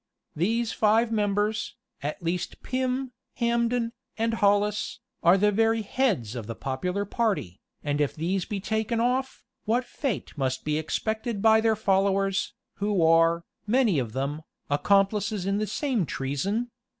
[0.35, 6.55] These five members, at least Pym, Hambden and Hollis, are the very heads of the
[6.55, 11.75] popular party; and if these be taken off, what fate must be expected by their
[11.75, 14.41] followers, who are, many of them,
[14.71, 16.71] accomplices in the same treason?